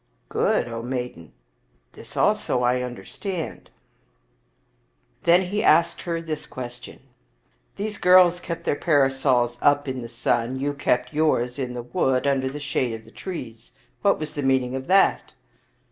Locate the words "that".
14.87-15.33